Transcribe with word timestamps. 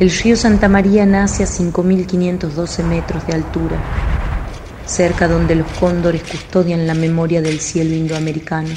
El 0.00 0.12
río 0.12 0.36
Santa 0.36 0.68
María 0.68 1.04
nace 1.06 1.42
a 1.42 1.46
5.512 1.46 2.84
metros 2.84 3.26
de 3.26 3.32
altura, 3.32 3.76
cerca 4.86 5.26
donde 5.26 5.56
los 5.56 5.66
cóndores 5.72 6.22
custodian 6.22 6.86
la 6.86 6.94
memoria 6.94 7.42
del 7.42 7.58
cielo 7.58 7.96
indoamericano, 7.96 8.68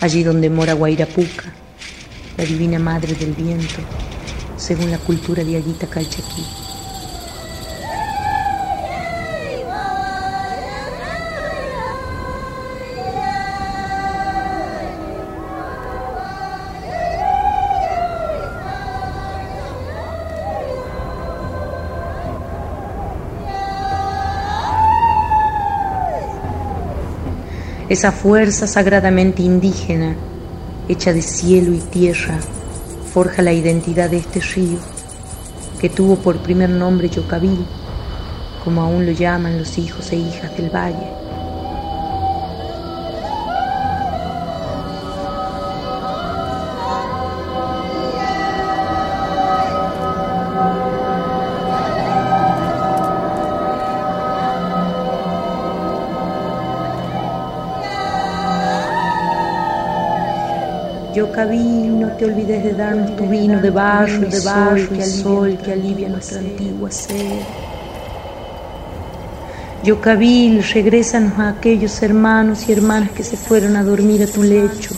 allí 0.00 0.22
donde 0.22 0.50
mora 0.50 0.74
Guairapuca, 0.74 1.54
la 2.36 2.44
divina 2.44 2.78
madre 2.78 3.14
del 3.14 3.32
viento, 3.32 3.80
según 4.58 4.90
la 4.90 4.98
cultura 4.98 5.44
de 5.44 5.56
Aguita 5.56 5.86
Calchaquí. 5.86 6.71
Esa 27.92 28.10
fuerza 28.10 28.66
sagradamente 28.66 29.42
indígena, 29.42 30.16
hecha 30.88 31.12
de 31.12 31.20
cielo 31.20 31.74
y 31.74 31.78
tierra, 31.78 32.38
forja 33.12 33.42
la 33.42 33.52
identidad 33.52 34.08
de 34.08 34.16
este 34.16 34.40
río, 34.40 34.78
que 35.78 35.90
tuvo 35.90 36.16
por 36.16 36.42
primer 36.42 36.70
nombre 36.70 37.10
Yocabil, 37.10 37.66
como 38.64 38.80
aún 38.80 39.04
lo 39.04 39.12
llaman 39.12 39.58
los 39.58 39.76
hijos 39.76 40.10
e 40.10 40.16
hijas 40.16 40.56
del 40.56 40.70
valle. 40.74 41.21
Yocabil, 61.14 62.00
no 62.00 62.08
te 62.16 62.24
olvides 62.24 62.64
de 62.64 62.72
darnos 62.72 63.14
tu 63.16 63.26
vino 63.26 63.60
de 63.60 63.70
barro, 63.70 64.20
de 64.20 64.40
barro, 64.40 64.88
que 64.88 65.04
sol, 65.04 65.58
que 65.62 65.72
alivia 65.72 66.08
nuestra 66.08 66.38
antigua 66.38 66.90
sed. 66.90 67.40
Yocabil, 69.84 70.62
regrésanos 70.62 71.38
a 71.38 71.50
aquellos 71.50 72.02
hermanos 72.02 72.68
y 72.68 72.72
hermanas 72.72 73.10
que 73.10 73.24
se 73.24 73.36
fueron 73.36 73.76
a 73.76 73.82
dormir 73.82 74.22
a 74.22 74.26
tu 74.26 74.42
lecho. 74.42 74.94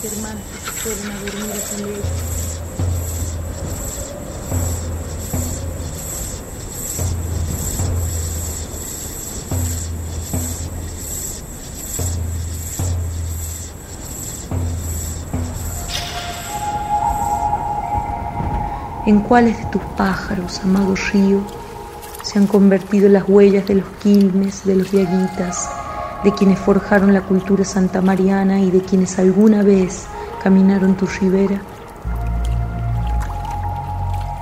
En 19.05 19.19
cuáles 19.19 19.57
de 19.57 19.65
tus 19.65 19.81
pájaros, 19.97 20.61
amado 20.63 20.95
río, 21.13 21.41
se 22.23 22.39
han 22.39 22.47
convertido 22.47 23.07
las 23.07 23.29
huellas 23.29 23.67
de 23.67 23.75
los 23.75 23.87
quilmes, 24.01 24.65
de 24.65 24.75
los 24.75 24.91
diaguitas, 24.91 25.69
de 26.23 26.33
quienes 26.33 26.57
forjaron 26.57 27.13
la 27.13 27.21
cultura 27.21 27.63
santamariana 27.63 28.59
y 28.59 28.71
de 28.71 28.81
quienes 28.81 29.19
alguna 29.19 29.61
vez 29.61 30.05
caminaron 30.43 30.95
tu 30.95 31.05
ribera. 31.05 31.61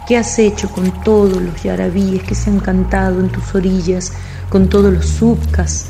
¿Qué 0.07 0.17
has 0.17 0.39
hecho 0.39 0.69
con 0.69 0.91
todos 1.03 1.41
los 1.41 1.61
yarabíes 1.61 2.23
que 2.23 2.35
se 2.35 2.49
han 2.49 2.59
cantado 2.59 3.19
en 3.19 3.29
tus 3.29 3.53
orillas, 3.55 4.13
con 4.49 4.69
todos 4.69 4.93
los 4.93 5.05
subcas, 5.05 5.87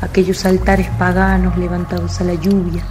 aquellos 0.00 0.44
altares 0.44 0.88
paganos 0.98 1.56
levantados 1.56 2.20
a 2.20 2.24
la 2.24 2.34
lluvia, 2.34 2.82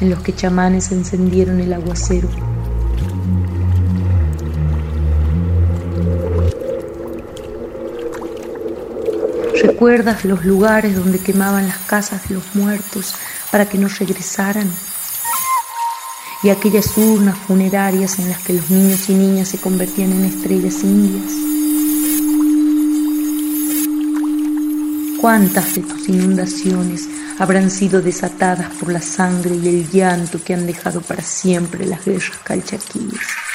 en 0.00 0.08
los 0.08 0.20
que 0.20 0.34
chamanes 0.34 0.92
encendieron 0.92 1.60
el 1.60 1.74
aguacero? 1.74 2.28
¿Recuerdas 9.62 10.24
los 10.24 10.44
lugares 10.44 10.94
donde 10.94 11.18
quemaban 11.18 11.66
las 11.66 11.78
casas 11.78 12.28
de 12.28 12.36
los 12.36 12.54
muertos 12.54 13.14
para 13.50 13.66
que 13.68 13.76
no 13.76 13.88
regresaran? 13.88 14.70
Y 16.42 16.50
aquellas 16.50 16.96
urnas 16.96 17.36
funerarias 17.36 18.18
en 18.20 18.28
las 18.28 18.38
que 18.38 18.52
los 18.52 18.70
niños 18.70 19.08
y 19.08 19.14
niñas 19.14 19.48
se 19.48 19.58
convertían 19.58 20.12
en 20.12 20.24
estrellas 20.26 20.84
indias. 20.84 21.32
¿Cuántas 25.20 25.74
de 25.74 25.82
tus 25.82 26.08
inundaciones 26.08 27.08
habrán 27.40 27.70
sido 27.70 28.00
desatadas 28.00 28.72
por 28.74 28.92
la 28.92 29.02
sangre 29.02 29.56
y 29.56 29.68
el 29.68 29.90
llanto 29.90 30.40
que 30.42 30.54
han 30.54 30.66
dejado 30.66 31.00
para 31.00 31.22
siempre 31.22 31.84
las 31.86 32.04
guerras 32.04 32.38
calchaquíes? 32.44 33.47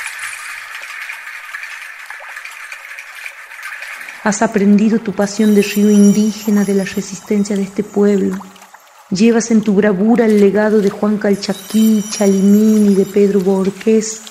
Has 4.23 4.41
aprendido 4.41 4.99
tu 4.99 5.11
pasión 5.11 5.53
de 5.53 5.61
río 5.61 5.91
indígena 5.91 6.63
de 6.63 6.73
la 6.73 6.85
resistencia 6.85 7.57
de 7.57 7.63
este 7.63 7.83
pueblo. 7.83 8.37
Llevas 9.09 9.51
en 9.51 9.59
tu 9.59 9.75
bravura 9.75 10.25
el 10.25 10.39
legado 10.39 10.79
de 10.79 10.89
Juan 10.89 11.17
Calchaquí, 11.17 12.05
Chalimín 12.09 12.89
y 12.89 12.95
de 12.95 13.05
Pedro 13.05 13.41
Borqués, 13.41 14.21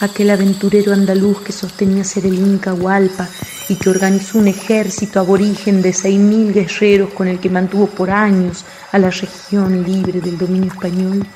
aquel 0.00 0.28
aventurero 0.28 0.92
andaluz 0.92 1.40
que 1.40 1.52
sostenía 1.52 2.04
ser 2.04 2.26
el 2.26 2.34
Inca 2.34 2.74
Hualpa 2.74 3.26
y 3.70 3.76
que 3.76 3.88
organizó 3.88 4.38
un 4.38 4.48
ejército 4.48 5.20
aborigen 5.20 5.80
de 5.80 5.94
seis 5.94 6.18
mil 6.18 6.52
guerreros 6.52 7.14
con 7.14 7.28
el 7.28 7.40
que 7.40 7.48
mantuvo 7.48 7.86
por 7.86 8.10
años 8.10 8.66
a 8.92 8.98
la 8.98 9.08
región 9.08 9.84
libre 9.84 10.20
del 10.20 10.36
dominio 10.36 10.70
español. 10.70 11.26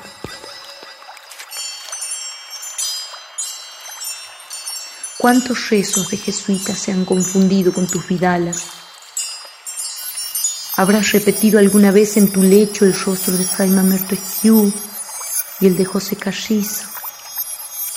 ¿Cuántos 5.22 5.71
rezos 5.71 6.10
de 6.10 6.16
jesuitas 6.16 6.77
se 6.81 6.91
han 6.91 7.05
confundido 7.05 7.72
con 7.72 7.87
tus 7.87 8.05
vidalas? 8.09 8.65
¿Habrás 10.77 11.12
repetido 11.12 11.60
alguna 11.60 11.93
vez 11.93 12.16
en 12.16 12.33
tu 12.33 12.43
lecho 12.43 12.84
el 12.84 12.93
rostro 12.93 13.37
de 13.37 13.44
Fray 13.44 13.71
Mamerto 13.71 14.16
y 15.61 15.66
el 15.66 15.77
de 15.77 15.84
José 15.84 16.16
Carrizo, 16.16 16.87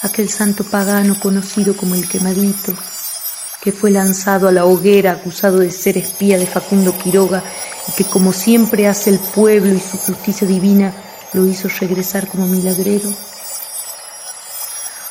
aquel 0.03 0.29
santo 0.29 0.63
pagano 0.65 1.19
conocido 1.19 1.75
como 1.75 1.95
el 1.95 2.07
quemadito, 2.07 2.75
que 3.59 3.71
fue 3.71 3.89
lanzado 3.89 4.47
a 4.47 4.51
la 4.51 4.65
hoguera 4.65 5.13
acusado 5.13 5.57
de 5.57 5.71
ser 5.71 5.97
espía 5.97 6.37
de 6.37 6.45
Facundo 6.45 6.95
Quiroga 6.95 7.41
y 7.87 7.93
que 7.93 8.03
como 8.03 8.33
siempre 8.33 8.87
hace 8.87 9.09
el 9.09 9.17
pueblo 9.17 9.73
y 9.73 9.79
su 9.79 9.97
justicia 9.97 10.47
divina, 10.47 10.93
lo 11.33 11.47
hizo 11.47 11.69
regresar 11.69 12.27
como 12.27 12.45
milagrero? 12.45 13.09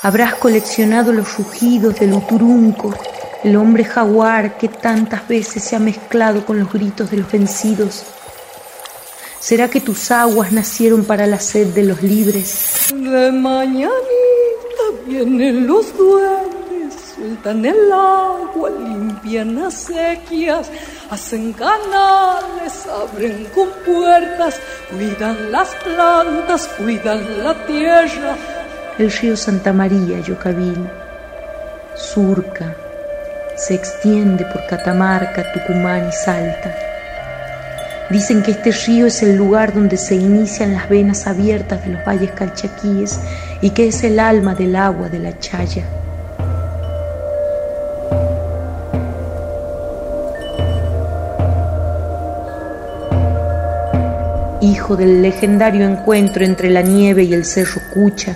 Habrás 0.04 0.34
coleccionado 0.34 1.14
los 1.14 1.38
rugidos 1.38 1.98
del 1.98 2.12
uturunco, 2.12 2.92
el 3.42 3.56
hombre 3.56 3.86
jaguar 3.86 4.58
que 4.58 4.68
tantas 4.68 5.26
veces 5.26 5.64
se 5.64 5.76
ha 5.76 5.78
mezclado 5.78 6.44
con 6.44 6.58
los 6.58 6.70
gritos 6.70 7.10
de 7.10 7.16
los 7.16 7.32
vencidos. 7.32 8.04
¿Será 9.40 9.68
que 9.68 9.80
tus 9.80 10.10
aguas 10.10 10.52
nacieron 10.52 11.06
para 11.06 11.26
la 11.26 11.40
sed 11.40 11.68
de 11.68 11.84
los 11.84 12.02
libres? 12.02 12.92
De 12.94 13.32
mañanita 13.32 13.88
vienen 15.06 15.66
los 15.66 15.96
duendes, 15.96 16.94
sueltan 17.16 17.64
el 17.64 17.90
agua, 17.90 18.68
limpian 18.78 19.58
acequias, 19.58 20.70
hacen 21.08 21.54
canales, 21.54 22.86
abren 22.88 23.46
compuertas, 23.54 24.60
cuidan 24.90 25.50
las 25.50 25.74
plantas, 25.76 26.68
cuidan 26.76 27.42
la 27.42 27.54
tierra 27.66 28.36
el 28.98 29.10
río 29.10 29.36
Santa 29.36 29.72
María, 29.72 30.20
Yocabil, 30.20 30.88
surca, 31.96 32.76
se 33.56 33.74
extiende 33.74 34.44
por 34.44 34.64
Catamarca, 34.66 35.52
Tucumán 35.52 36.08
y 36.08 36.12
Salta. 36.12 36.72
Dicen 38.08 38.42
que 38.42 38.52
este 38.52 38.70
río 38.70 39.06
es 39.06 39.22
el 39.22 39.36
lugar 39.36 39.74
donde 39.74 39.96
se 39.96 40.14
inician 40.14 40.74
las 40.74 40.88
venas 40.88 41.26
abiertas 41.26 41.84
de 41.84 41.92
los 41.92 42.04
valles 42.04 42.30
calchaquíes 42.32 43.18
y 43.60 43.70
que 43.70 43.88
es 43.88 44.04
el 44.04 44.20
alma 44.20 44.54
del 44.54 44.76
agua 44.76 45.08
de 45.08 45.18
la 45.18 45.38
Chaya. 45.40 45.84
Hijo 54.60 54.96
del 54.96 55.20
legendario 55.20 55.88
encuentro 55.88 56.44
entre 56.44 56.70
la 56.70 56.82
nieve 56.82 57.24
y 57.24 57.34
el 57.34 57.44
cerro 57.44 57.80
Cucha, 57.92 58.34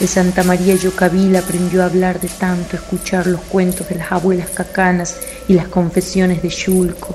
de 0.00 0.06
Santa 0.06 0.42
María 0.42 0.74
Yocabil 0.76 1.36
aprendió 1.36 1.82
a 1.82 1.86
hablar 1.86 2.20
de 2.20 2.28
tanto 2.28 2.76
escuchar 2.76 3.26
los 3.26 3.42
cuentos 3.42 3.86
de 3.90 3.96
las 3.96 4.10
abuelas 4.10 4.48
cacanas 4.48 5.18
y 5.46 5.52
las 5.52 5.68
confesiones 5.68 6.42
de 6.42 6.48
Yulco, 6.48 7.14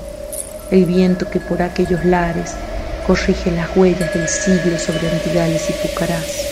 el 0.70 0.84
viento 0.84 1.28
que 1.28 1.40
por 1.40 1.62
aquellos 1.62 2.04
lares 2.04 2.54
corrige 3.04 3.50
las 3.50 3.76
huellas 3.76 4.14
del 4.14 4.28
siglo 4.28 4.78
sobre 4.78 5.10
Antigales 5.10 5.68
y 5.68 5.72
Pucarás. 5.88 6.46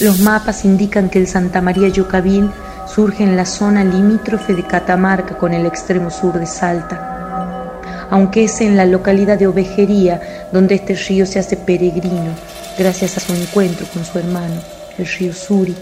Los 0.00 0.18
mapas 0.18 0.64
indican 0.64 1.10
que 1.10 1.20
el 1.20 1.28
Santa 1.28 1.60
María 1.60 1.88
Yocabil 1.88 2.50
surge 2.92 3.22
en 3.22 3.36
la 3.36 3.46
zona 3.46 3.84
limítrofe 3.84 4.54
de 4.54 4.66
Catamarca 4.66 5.38
con 5.38 5.54
el 5.54 5.64
extremo 5.64 6.10
sur 6.10 6.38
de 6.38 6.46
Salta, 6.46 7.17
aunque 8.10 8.44
es 8.44 8.60
en 8.60 8.76
la 8.76 8.86
localidad 8.86 9.38
de 9.38 9.46
Ovejería 9.46 10.48
donde 10.52 10.76
este 10.76 10.94
río 10.94 11.26
se 11.26 11.38
hace 11.38 11.56
peregrino 11.56 12.34
gracias 12.78 13.16
a 13.16 13.20
su 13.20 13.34
encuentro 13.34 13.86
con 13.92 14.04
su 14.04 14.18
hermano, 14.18 14.62
el 14.96 15.06
río 15.06 15.32
Suri. 15.32 15.74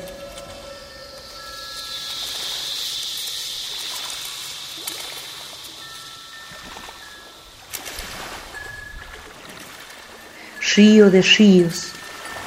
Río 10.75 11.11
de 11.11 11.23
ríos, 11.23 11.93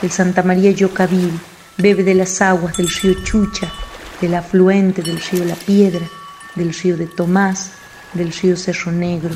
el 0.03 0.11
Santa 0.11 0.43
María 0.43 0.69
Yocabil 0.69 1.39
bebe 1.77 2.03
de 2.03 2.13
las 2.13 2.41
aguas 2.41 2.75
del 2.77 2.89
río 2.89 3.23
Chucha, 3.23 3.71
del 4.21 4.35
afluente 4.35 5.01
del 5.01 5.19
río 5.19 5.45
La 5.45 5.55
Piedra, 5.55 6.05
del 6.55 6.73
río 6.73 6.97
de 6.97 7.07
Tomás, 7.07 7.71
del 8.13 8.31
río 8.33 8.57
Cerro 8.57 8.91
Negro. 8.91 9.33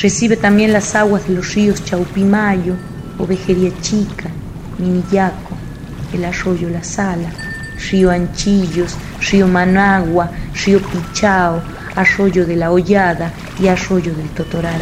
Recibe 0.00 0.36
también 0.36 0.72
las 0.72 0.94
aguas 0.94 1.26
de 1.26 1.34
los 1.34 1.54
ríos 1.54 1.84
Chaupimayo, 1.84 2.74
Ovejería 3.18 3.72
Chica, 3.80 4.30
Minillaco, 4.78 5.56
el 6.12 6.24
arroyo 6.24 6.70
La 6.70 6.84
Sala, 6.84 7.32
río 7.90 8.12
Anchillos, 8.12 8.94
río 9.28 9.48
Managua, 9.48 10.30
río 10.64 10.80
Pichao, 10.80 11.60
arroyo 11.96 12.46
de 12.46 12.54
la 12.54 12.70
Hollada 12.70 13.32
y 13.60 13.66
arroyo 13.66 14.14
del 14.14 14.28
Totoral. 14.28 14.80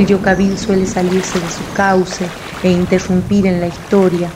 El 0.00 0.06
yocabil 0.06 0.56
suele 0.56 0.86
salirse 0.86 1.38
de 1.38 1.50
su 1.50 1.74
cauce 1.74 2.24
e 2.62 2.70
interrumpir 2.70 3.46
en 3.46 3.60
la 3.60 3.66
historia, 3.66 4.30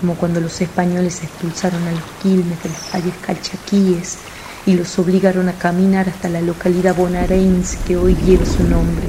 como 0.00 0.14
cuando 0.14 0.40
los 0.40 0.58
españoles 0.62 1.22
expulsaron 1.22 1.86
a 1.86 1.90
los 1.90 2.00
quilmes 2.22 2.62
de 2.62 2.70
las 2.70 2.90
valles 2.90 3.12
calchaquíes 3.20 4.16
y 4.64 4.72
los 4.72 4.98
obligaron 4.98 5.50
a 5.50 5.52
caminar 5.52 6.08
hasta 6.08 6.30
la 6.30 6.40
localidad 6.40 6.96
bonaerense 6.96 7.76
que 7.86 7.98
hoy 7.98 8.16
lleva 8.24 8.46
su 8.46 8.62
nombre. 8.62 9.04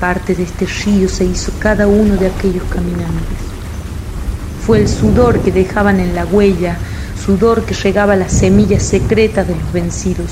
Parte 0.00 0.34
de 0.34 0.44
este 0.44 0.64
río 0.64 1.06
se 1.06 1.26
hizo 1.26 1.52
cada 1.58 1.86
uno 1.86 2.16
de 2.16 2.28
aquellos 2.28 2.64
caminantes. 2.64 3.40
Fue 4.66 4.80
el 4.80 4.88
sudor 4.88 5.40
que 5.40 5.52
dejaban 5.52 6.00
en 6.00 6.14
la 6.14 6.24
huella, 6.24 6.78
sudor 7.22 7.66
que 7.66 7.74
regaba 7.74 8.16
las 8.16 8.32
semillas 8.32 8.84
secretas 8.84 9.46
de 9.46 9.54
los 9.54 9.70
vencidos, 9.70 10.30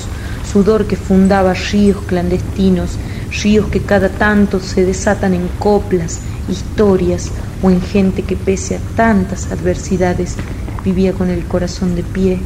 sudor 0.51 0.87
que 0.87 0.95
fundaba 0.95 1.53
ríos 1.53 2.01
clandestinos 2.07 2.97
ríos 3.31 3.67
que 3.67 3.81
cada 3.81 4.09
tanto 4.09 4.59
se 4.59 4.85
desatan 4.85 5.33
en 5.33 5.47
coplas, 5.59 6.19
historias 6.49 7.31
o 7.61 7.69
en 7.69 7.81
gente 7.81 8.23
que 8.23 8.35
pese 8.35 8.75
a 8.75 8.79
tantas 8.95 9.51
adversidades 9.51 10.35
vivía 10.83 11.13
con 11.13 11.29
el 11.29 11.45
corazón 11.45 11.95
de 11.95 12.03
pie, 12.03 12.39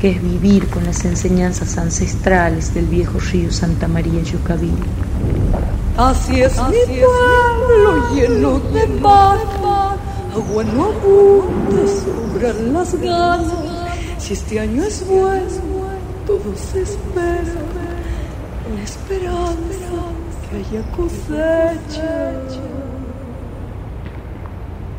que 0.00 0.10
es 0.10 0.22
vivir 0.22 0.68
con 0.68 0.84
las 0.84 1.04
enseñanzas 1.04 1.76
ancestrales 1.78 2.74
del 2.74 2.86
viejo 2.86 3.18
río 3.18 3.50
Santa 3.50 3.88
María 3.88 4.22
Yucaví. 4.22 4.72
Así 5.96 6.42
es 6.42 6.56
mi 6.68 6.94
pueblo 6.96 8.14
lleno 8.14 8.60
de 8.72 8.86
mar, 9.00 9.38
agua 10.32 10.64
no 10.64 10.84
abunda, 10.84 11.88
sobran 11.88 12.72
las 12.72 12.94
ganas. 12.94 13.52
Si 14.18 14.34
este 14.34 14.60
año 14.60 14.84
es 14.84 15.04
bueno, 15.08 15.46
todo 16.26 16.54
se 16.54 16.82
la 18.74 18.82
esperanza 18.82 19.92
que 20.50 20.56
haya 20.56 20.82
cosecha. 20.96 22.32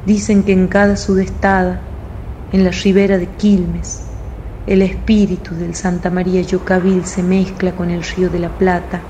Dicen 0.06 0.44
que 0.44 0.54
en 0.54 0.68
cada 0.68 0.95
sudestada, 0.98 1.81
en 2.51 2.63
la 2.63 2.71
ribera 2.71 3.18
de 3.18 3.27
Quilmes, 3.27 4.01
el 4.66 4.81
espíritu 4.81 5.56
del 5.56 5.75
Santa 5.75 6.10
María 6.10 6.42
Yocabil 6.42 7.06
se 7.06 7.21
mezcla 7.21 7.71
con 7.74 7.89
el 7.89 8.04
río 8.04 8.30
de 8.30 8.39
la 8.39 8.50
Plata 8.50 9.01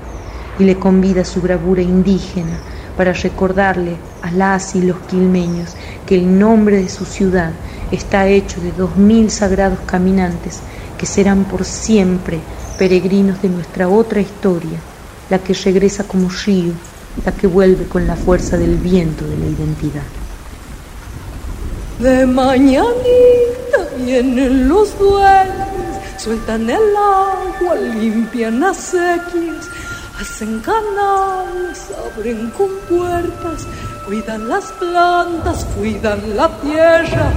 y 0.58 0.64
le 0.64 0.76
convida 0.76 1.24
su 1.24 1.40
bravura 1.40 1.82
indígena 1.82 2.58
para 2.96 3.12
recordarle 3.12 3.96
a 4.22 4.30
las 4.30 4.74
y 4.74 4.82
los 4.82 4.98
quilmeños 5.00 5.74
que 6.06 6.16
el 6.16 6.38
nombre 6.38 6.76
de 6.76 6.88
su 6.88 7.06
ciudad 7.06 7.52
está 7.90 8.26
hecho 8.28 8.60
de 8.60 8.72
dos 8.72 8.96
mil 8.96 9.30
sagrados 9.30 9.78
caminantes 9.86 10.60
que 10.98 11.06
serán 11.06 11.44
por 11.44 11.64
siempre 11.64 12.40
peregrinos 12.80 13.42
de 13.42 13.50
nuestra 13.50 13.90
otra 13.90 14.22
historia, 14.22 14.78
la 15.28 15.38
que 15.38 15.52
regresa 15.52 16.04
como 16.04 16.30
río, 16.30 16.72
la 17.26 17.32
que 17.32 17.46
vuelve 17.46 17.84
con 17.84 18.06
la 18.06 18.16
fuerza 18.16 18.56
del 18.56 18.78
viento 18.78 19.26
de 19.26 19.36
la 19.36 19.44
identidad. 19.44 20.08
De 21.98 22.24
mañanita 22.24 23.80
vienen 23.98 24.66
los 24.66 24.98
duendes, 24.98 26.00
sueltan 26.16 26.70
el 26.70 26.96
agua, 26.96 27.74
limpian 27.74 28.60
las 28.60 28.78
sequías, 28.78 29.66
hacen 30.18 30.60
canales, 30.60 31.86
abren 32.16 32.50
con 32.56 32.70
puertas, 32.88 33.66
cuidan 34.06 34.48
las 34.48 34.72
plantas, 34.72 35.66
cuidan 35.76 36.34
la 36.34 36.48
tierra 36.62 37.30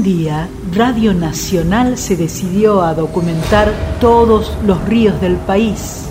un 0.00 0.04
día, 0.04 0.48
Radio 0.72 1.12
Nacional 1.12 1.98
se 1.98 2.16
decidió 2.16 2.80
a 2.80 2.94
documentar 2.94 3.70
todos 4.00 4.50
los 4.64 4.82
ríos 4.86 5.20
del 5.20 5.36
país. 5.36 6.06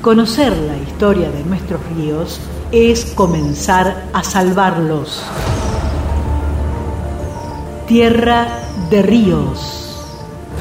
Conocer 0.00 0.56
la 0.56 0.78
historia 0.78 1.30
de 1.30 1.44
nuestros 1.44 1.80
ríos 1.94 2.40
es 2.72 3.04
comenzar 3.04 4.06
a 4.14 4.24
salvarlos. 4.24 5.22
Tierra 7.86 8.48
de 8.88 9.02
ríos. 9.02 10.00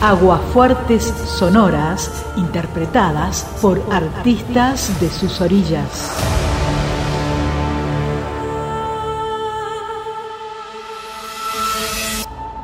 Aguafuertes 0.01 1.13
sonoras 1.25 2.11
interpretadas 2.35 3.45
por 3.61 3.81
artistas 3.89 4.99
de 4.99 5.09
sus 5.09 5.39
orillas. 5.39 6.42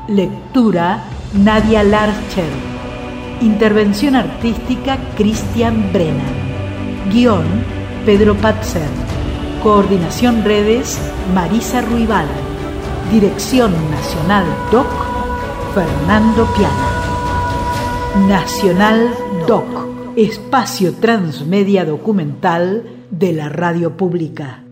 Lectura 0.10 1.04
Nadia 1.36 1.84
Larcher. 1.84 2.50
Intervención 3.42 4.16
artística 4.16 4.98
Cristian 5.16 5.94
Brennan. 5.94 7.12
Guión 7.14 7.46
Pedro 8.08 8.36
Patzer. 8.36 8.90
Coordinación 9.62 10.44
redes 10.44 11.00
Marisa 11.36 11.82
Ruibal. 11.82 12.26
Dirección 13.12 13.72
Nacional 13.92 14.46
DOC 14.72 14.88
Fernando 15.76 16.48
Piana. 16.58 18.28
Nacional 18.28 19.14
DOC. 19.48 20.18
Espacio 20.18 20.96
Transmedia 20.96 21.86
Documental 21.86 22.84
de 23.12 23.34
la 23.34 23.50
Radio 23.50 23.96
Pública. 23.96 24.64